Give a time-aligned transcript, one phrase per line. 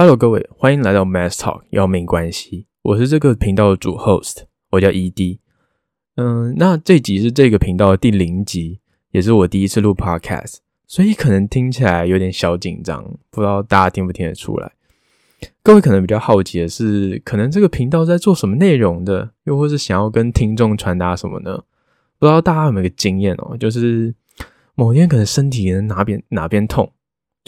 [0.00, 2.68] Hello，各位，欢迎来到 Mass Talk 要命关系。
[2.82, 5.40] 我是这个频道的主 host，我叫 ED。
[6.14, 8.78] 嗯，那这集是这个频道的第零集，
[9.10, 14.70] 也是我第一次录 podcast，所以可能听起来有点小紧张，不知道大家听不听得出来。
[15.64, 21.64] 各位可能比较好奇的是，可能这个频道在做什么内容的，又或是想要跟听众传达什么呢？
[22.20, 24.14] 不知道大家有没有个经验哦，就是
[24.76, 26.92] 某天可能身体哪边哪边痛。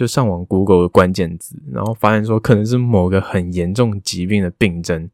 [0.00, 5.10] 就上网 Google 的关键字，然后发现说可能是某个很严重疾病的病症，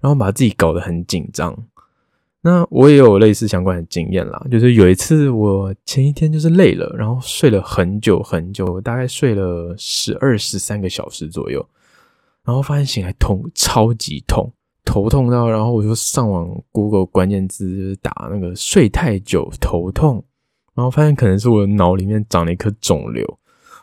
[0.00, 1.56] 然后把自己搞得很紧张。
[2.40, 11.64] 那我也有类似相关的经验啦，就是有一次我前一天就是累了，然后睡了很久很久，大概睡了十二十三个小时左右，
[12.42, 14.52] 然后发现醒来痛，超级痛，
[14.84, 20.24] 头痛到，然后我就上网 Google 关键字，就是打那个睡太久头痛，
[20.74, 23.38] 然后发现可能是我的脑里面长了一颗肿瘤。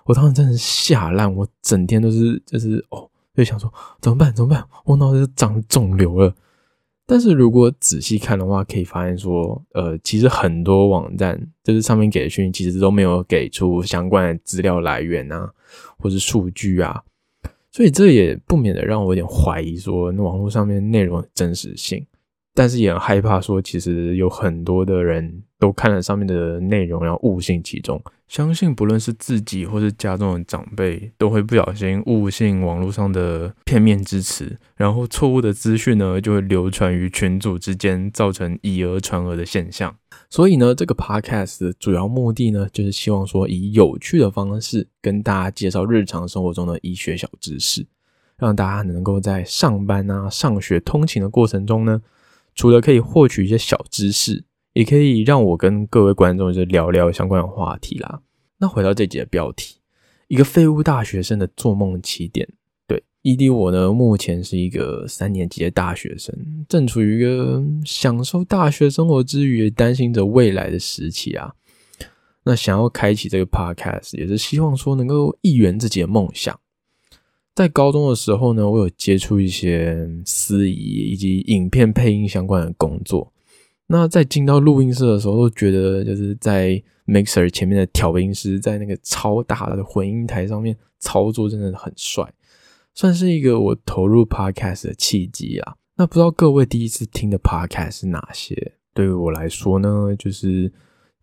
[0.05, 6.33] 我当时真的吓烂，我整天都是就是哦，就想说怎么办怎么办，我脑子长肿瘤了。
[7.05, 15.51] 但是如果仔细看的话，可以发现说，呃，其实很多网站就是上面给的讯息，其实都没有给出相关的资料来源啊，
[15.97, 17.03] 或是数据啊，
[17.69, 22.05] 所以这也不免的让我有点怀疑说，那网络上面内容的真实性。
[22.53, 28.01] 但是也很害怕说，其实有很多的人都看了上面的内容，然后误信其中。
[28.27, 39.93] 相信不论是自己或是家中的长辈，都会不小心误信网络上的片面之词，然后错误的资讯呢就会流传于群组之间，造成以讹传讹的现象。
[40.29, 47.85] 所以呢，这个 podcast 的主要目的呢，就是希望说以有趣的方式跟大家介绍日常生活中的医学小知识，
[48.37, 52.01] 让大家能够在上班啊、上学、通勤的过程中呢，
[52.55, 54.45] 除了可以获取一些小知识。
[54.73, 58.21] 也可以让我跟各位观众就聊聊相关的话题啦。
[58.57, 59.75] 那回到这集的标题，
[60.29, 62.47] 一个废物大学生的做梦起点。
[62.87, 66.33] 对，ED 我呢，目前是一个三年级的大学生，
[66.69, 71.51] 正处于一个享受大学生活之余，担心着未来的时期啊。
[72.45, 76.57] 那想要开启这个 Podcast，也是希望说能够一圆自己的梦想。
[77.53, 83.31] 在高中的时候呢，我有接触一些司仪以及影片配音相关的工作。
[83.87, 92.25] 那在进到录音室的时候，都觉得就是在 mixer 前面的调音师在那个超大的混音台上面操作，真的很帅，
[92.93, 95.75] 算是一个我投入 podcast 的契机啊。
[95.97, 98.73] 那不知道各位第一次听的 podcast 是哪些？
[98.93, 100.71] 对于我来说呢，就是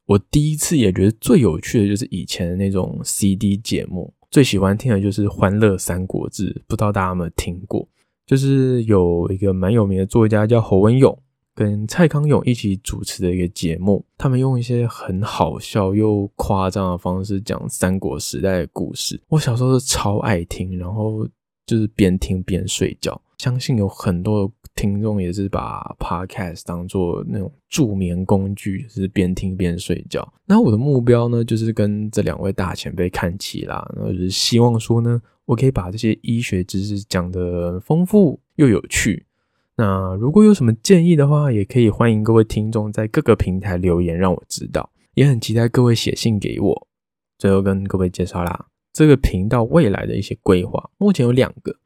[0.04, 7.88] 我第一次也觉得最有趣的就是以前的那种 CD 节目，最喜欢听的就是《欢乐三国志》，不知道大家有没有听过？
[8.26, 11.18] 就是有一个蛮有名的作家叫侯文勇。
[11.54, 19.20] 跟蔡康永一起主持的一个节目，他们用一些很好笑又夸张的方式讲三国时代的故事。
[19.26, 21.26] 我小时候是超爱听，然后
[21.66, 23.20] 就是边听边睡觉。
[23.38, 30.26] 相信有很多听众也是把 podcast 当做那种助眠工具，就是边听边睡觉。
[30.44, 39.24] 那我的目标呢，就是跟这两位大前辈看齐啦，然后就是希望说呢，我可以把这些医学知识讲得丰富又有趣。
[39.76, 46.88] 那如果有什么建议的话，也可以欢迎各位听众在各个平台留言让我知道，也很期待各位写信给我。
[47.38, 51.76] 最后跟各位介绍啦，这个频道未来的一些规划，目前有两个。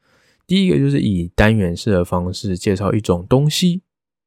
[0.46, 3.82] 第一个就是以单元式的方式介绍一种东西，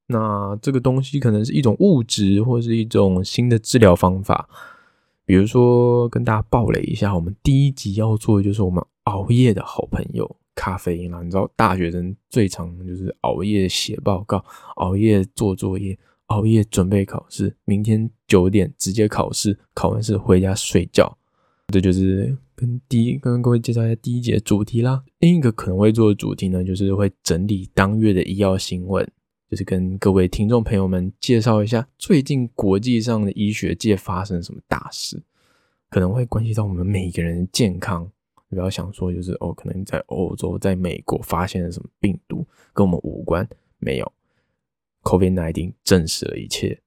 [0.08, 4.50] 那这个东西可能是一种物质或是一种新的治疗方法。
[5.26, 10.36] 比如说跟大家暴雷一下，我们第一集要做的就是我们熬夜的好朋友。
[10.56, 14.42] 咖啡因啦，你知道大学生最常就是熬夜写报告、
[14.76, 21.18] 熬夜做作业、熬夜准备考试，明天九点直接考试，考完试回家睡觉。
[21.68, 25.03] 这就是跟第一跟各位介绍一下第一节主题啦。
[25.20, 29.06] 另一个可能会做的主题呢，就是会整理当月的医药新闻，
[29.50, 35.22] 就是跟各位听众朋友们介绍一下最近国际上的医学界发生什么大事，
[35.90, 38.09] 可能会关系到我们每一个人的健康。
[38.47, 43.46] 不要想说，就是哦，可能在欧洲、在美国发现了什么病毒，跟我们无关。
[43.79, 44.09] 没有
[45.02, 46.79] ，COVID-19 证实了一切。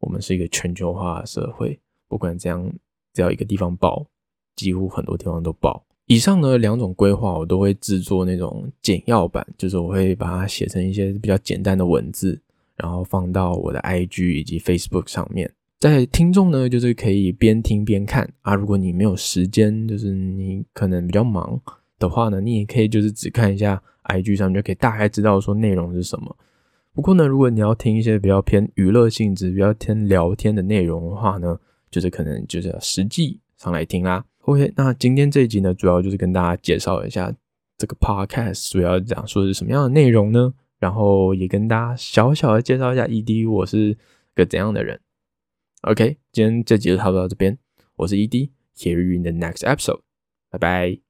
[0.00, 2.70] 我们是一个全球化的社会，不管怎样，
[3.14, 4.06] 只要一个地方爆，
[4.56, 5.84] 几乎很多地方都爆。
[6.06, 12.38] 以上呢两种规划，我都会制作那种简要版，就是我会把它写成一些比较简单的文字，
[12.76, 15.50] 然后放到我的 IG 以及 Facebook 上面。
[15.80, 18.54] 在听众呢，就是可以边听边看啊。
[18.54, 21.60] 如果你没有时间，就是你可能比较忙
[21.98, 26.36] 的话呢，你也可以就是只看一下 IG 上面，就可以大概知道说内容是什么。
[26.92, 31.58] 不过呢，如果你要听一些比较偏娱乐性质、比较偏聊天的内容的话呢，
[31.90, 34.24] 就是可能就是要实际上来听啦。
[34.46, 37.34] OK，那今天这一集呢，主要就是跟大家介绍一下
[37.78, 40.52] 这个 podcast 主要讲述的是什么样的内容呢？
[40.78, 43.96] 然后也跟大家小小的介绍一下 ED 我是
[44.34, 45.00] 个怎样的人。
[45.82, 47.56] OK，今天这集就差不多到这边，
[47.96, 50.00] 我是 ED，hear you in the next episode，
[50.50, 51.03] 拜拜。